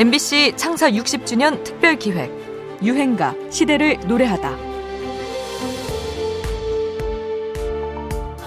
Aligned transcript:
MBC 0.00 0.54
창사 0.56 0.90
60주년 0.90 1.62
특별 1.62 1.94
기획 1.96 2.30
유행가 2.82 3.34
시대를 3.50 3.98
노래하다. 4.06 4.48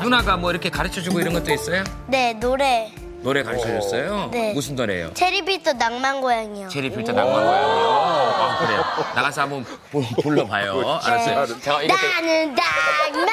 누나가 0.01 0.35
뭐 0.35 0.49
이렇게 0.49 0.71
가르쳐 0.71 0.99
주고 0.99 1.19
이런 1.19 1.31
것도 1.33 1.53
있어요? 1.53 1.83
네, 2.07 2.33
노래. 2.33 2.91
노래 3.21 3.43
가르쳐 3.43 3.67
줬어요? 3.67 4.29
네. 4.31 4.51
무슨 4.53 4.75
노래예요? 4.75 5.13
체리비터 5.13 5.73
낭만 5.73 6.21
고양이요. 6.21 6.69
체리 6.69 6.89
필터 6.89 7.11
낭만 7.11 7.35
고양이요. 7.35 7.87
아, 7.87 8.57
그래요. 8.65 8.83
나가서 9.15 9.41
한번 9.43 9.63
부- 9.91 10.01
불러봐요. 10.23 10.99
알았어요. 11.03 11.35
나는 11.35 12.55
낭만 12.55 13.27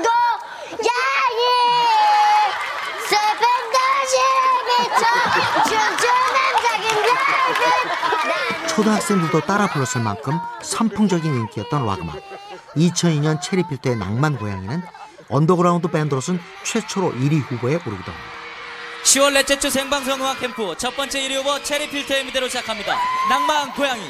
고양이 0.00 1.42
슬픈 3.06 3.44
도시를 3.76 4.48
비춰 4.66 5.04
춤추는 5.68 6.38
작은 6.62 7.02
별빛 7.04 7.62
나는 8.26 8.66
초등학생들도 8.80 9.40
따라 9.42 9.66
불렀을 9.66 10.00
만큼 10.00 10.38
선풍적인 10.62 11.34
인기였던 11.34 11.84
락음악. 11.84 12.16
2002년 12.76 13.38
체리필터의 13.42 13.96
낭만 13.96 14.38
고양이는 14.38 14.82
언더그라운드 15.28 15.88
밴드로서는 15.88 16.40
최초로 16.64 17.12
1위 17.12 17.42
후보에 17.42 17.74
오르기도 17.74 18.10
합니다. 18.10 18.30
10월 19.04 19.34
넷째 19.34 19.58
주 19.58 19.68
생방송 19.68 20.20
음악 20.20 20.40
캠프 20.40 20.74
첫 20.78 20.96
번째 20.96 21.20
1위 21.20 21.34
후보 21.36 21.62
체리필터의 21.62 22.24
무대로 22.24 22.48
시작합니다. 22.48 22.96
낭만 23.28 23.70
고양이. 23.74 24.02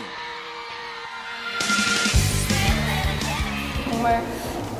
정말 3.90 4.24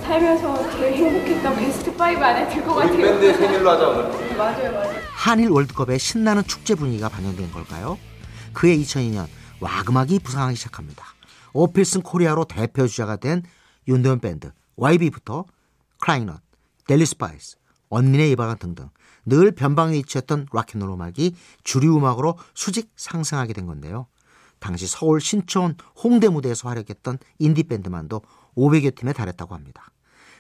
살면서 0.05 0.71
제일 0.79 0.95
행복했던 0.95 1.57
베스트 1.57 1.91
5 1.91 2.03
안에 2.03 2.49
들 2.49 2.65
것 2.65 2.75
같아요. 2.77 2.97
밴드 2.97 3.37
생일로 3.37 3.71
하자 3.71 3.89
오늘. 3.89 4.37
맞아요, 4.37 4.73
맞아요. 4.73 5.01
한일 5.15 5.49
월드컵에 5.49 5.99
신나는 5.99 6.45
축제 6.47 6.77
분위기가 6.77 7.09
반영된 7.09 7.51
걸까요? 7.51 7.99
그해 8.53 8.77
2002년 8.77 9.27
락음악이 9.61 10.21
부상하기 10.21 10.57
시작합니다. 10.57 11.05
오 11.53 11.58
필승 11.58 12.03
코리아로 12.03 12.45
대표 12.45 12.87
주자가 12.87 13.17
된 13.17 13.43
윤도현 13.89 14.21
밴드 14.21 14.53
YB부터 14.77 15.45
크라잉넛, 16.01 16.41
델리 16.87 17.05
스파이스, 17.05 17.57
언니네 17.91 18.31
이발관 18.31 18.59
등등 18.59 18.89
늘 19.27 19.53
변방에 19.53 19.97
위치했던 19.99 20.47
락앤롤 20.53 20.91
음악이 20.91 21.37
주류 21.63 21.97
음악으로 21.97 22.39
수직 22.55 22.91
상승하게 22.97 23.53
된 23.53 23.67
건데요. 23.67 24.07
당시 24.59 24.87
서울 24.87 25.21
신촌 25.21 25.77
홍대 26.03 26.29
무대에서 26.29 26.69
활약했던 26.69 27.19
인디 27.39 27.63
밴드만도 27.65 28.23
500여 28.57 28.95
팀에 28.95 29.13
달했다고 29.13 29.55
합니다. 29.55 29.91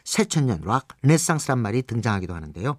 새천년 0.04 0.62
락 0.64 0.88
르네상스란 1.02 1.58
말이 1.58 1.82
등장하기도 1.82 2.34
하는데요. 2.34 2.78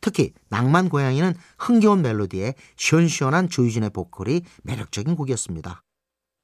특히 0.00 0.32
낭만 0.48 0.88
고양이는 0.88 1.34
흥겨운 1.58 2.02
멜로디에 2.02 2.54
시원시원한 2.76 3.48
조유진의 3.48 3.90
보컬이 3.90 4.42
매력적인 4.62 5.16
곡이었습니다. 5.16 5.82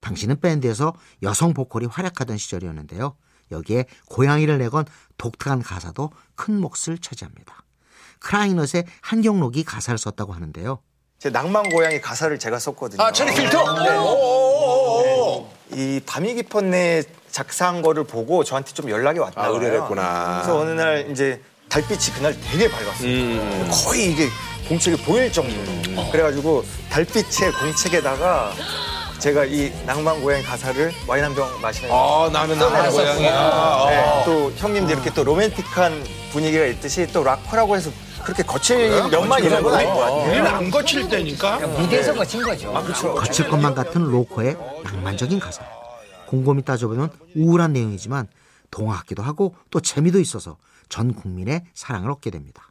당시는 0.01 0.41
밴드에서 0.41 0.93
여성 1.23 1.55
보컬이 1.55 1.87
활약하던 1.87 2.37
시절이었는데요. 2.37 3.17
여기에 3.51 3.87
고양이를 4.09 4.59
내건 4.59 4.85
독특한 5.19 5.63
가사도 5.63 6.11
큰 6.35 6.61
몫을 6.61 6.99
차지합니다. 7.01 7.63
크라잉넛의 8.21 8.85
한경록이 9.01 9.65
가사를 9.65 9.97
썼다고 9.99 10.33
하는데요. 10.33 10.81
제 11.19 11.31
낭만 11.31 11.69
고양이 11.69 12.01
가사를 12.01 12.37
제가 12.39 12.59
썼거든요. 12.59 13.01
아, 13.01 13.13
체리 13.13 13.33
필터? 13.35 13.85
네. 13.85 13.97
오오오오오. 13.97 15.49
이 15.75 16.01
밤이 16.05 16.35
깊었네 16.35 17.05
작사한 17.31 17.81
거를 17.81 18.05
보고 18.05 18.43
저한테 18.43 18.73
좀 18.73 18.91
연락이 18.91 19.19
왔다. 19.21 19.41
아, 19.41 19.47
의뢰했구나. 19.47 20.41
그래서 20.43 20.59
어느 20.59 20.71
날 20.71 21.11
이제 21.11 21.41
달빛이 21.77 22.15
그날 22.15 22.37
되게 22.51 22.71
밝았어요. 22.71 23.09
음. 23.09 23.71
거의 23.73 24.13
이게 24.13 24.29
공책이 24.69 25.03
보일 25.05 25.33
정도로. 25.33 26.11
그래가지고 26.11 26.63
달빛의 26.91 27.51
공책에다가 27.53 28.53
제가 29.19 29.47
이 29.47 29.73
낭만 29.87 30.21
고양이 30.21 30.43
가사를 30.43 30.93
와인 31.07 31.25
한 31.25 31.35
병 31.35 31.49
마시면서 31.63 32.27
아, 32.27 32.29
나는 32.31 32.59
낭만 32.59 32.91
고양이야. 32.91 33.87
네, 33.89 33.99
어. 34.05 34.23
또 34.27 34.53
형님들 34.57 34.97
이렇게 34.97 35.11
또 35.15 35.25
로맨틱한 35.25 36.05
분위기가 36.33 36.67
있듯이 36.67 37.07
또 37.11 37.25
락커라고 37.25 37.75
해서 37.75 37.91
그렇게 38.23 38.43
거칠 38.43 38.91
면만 39.11 39.43
있는 39.43 39.63
건 39.63 39.75
아닌 39.75 39.89
것 39.95 40.01
같아요. 40.01 40.31
우리는 40.31 40.47
안 40.47 40.71
거칠 40.71 41.09
때니까. 41.09 41.59
무대에서 41.59 42.13
거친 42.13 42.43
거죠. 42.43 42.77
아, 42.77 42.83
그렇죠. 42.83 43.15
거칠 43.15 43.49
것만 43.49 43.75
같은 43.75 44.03
로코의 44.03 44.59
낭만적인 44.85 45.41
가사. 45.41 45.63
곰곰이 46.27 46.63
따져보면 46.65 47.09
우울한 47.35 47.73
내용이지만 47.73 48.29
동화 48.71 48.97
같기도 48.97 49.23
하고 49.23 49.55
또 49.71 49.81
재미도 49.81 50.21
있어서 50.21 50.57
전 50.93 51.15
국민의 51.15 51.65
사랑을 51.73 52.11
얻게 52.11 52.31
됩니다. 52.31 52.71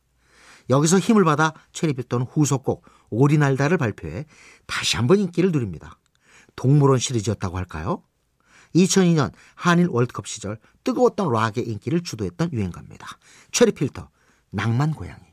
여기서 0.70 1.00
힘을 1.00 1.24
받아 1.24 1.54
체리필터는 1.74 2.28
후속곡 2.28 2.86
오리날다를 3.10 3.80
발표해 3.80 4.26
다시 4.68 4.96
한번 4.96 5.20
인기를 5.20 5.52
누립니다. 5.52 5.98
동물원 6.56 7.00
시리즈였다고 7.00 7.58
할까요? 7.58 8.04
2002년 8.76 9.32
한일 9.56 9.88
월드컵 9.90 10.28
시절 10.28 10.60
뜨거웠던 10.84 11.32
락의 11.32 11.68
인기를 11.68 12.04
주도했던 12.04 12.54
유행가입니다. 12.54 13.08
체리필터 13.52 14.10
낭만 14.52 14.92
고양이. 14.92 15.31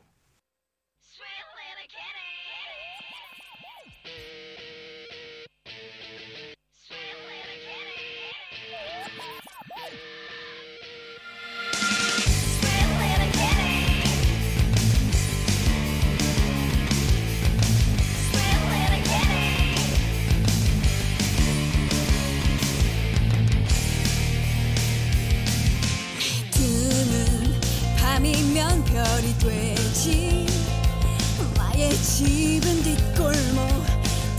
집은 32.01 32.83
뒷골목 32.83 33.85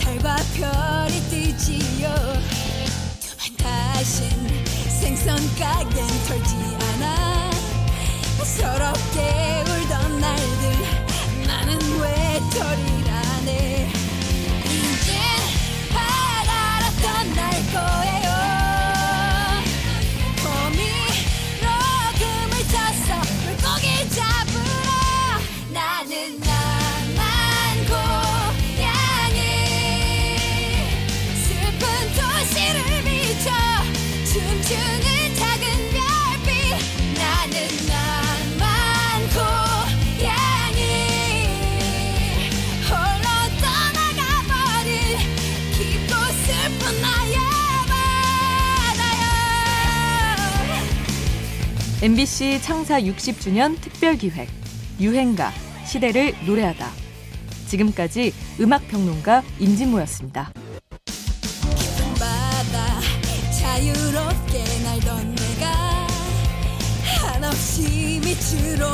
달과 0.00 0.36
별이 0.54 1.20
뜨지요. 1.30 2.14
다신 3.58 4.28
생선 5.00 5.36
가게는 5.56 6.24
털지 6.26 6.54
않아. 6.94 7.50
서럽게 8.44 9.69
MBC 52.02 52.62
창사 52.62 52.98
60주년 52.98 53.78
특별 53.78 54.16
기획 54.16 54.48
유행가 54.98 55.52
시대를 55.84 56.34
노래하다. 56.46 56.90
지금까지 57.66 58.32
음악 58.58 58.88
평론가 58.88 59.42
임진모였습니다. 59.58 60.50
자유롭게 63.58 64.64
날던 64.82 65.34
내가 65.34 66.06
한없이 67.22 68.18
밑으로 68.24 68.88